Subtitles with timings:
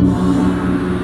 [0.00, 0.97] ああ。